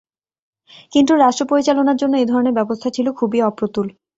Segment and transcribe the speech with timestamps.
[0.93, 3.87] কিন্তু রাষ্ট্র পরিচালনার জন্য এ ধরনের ব্যবস্থা ছিল খুবই অপ্রতুল।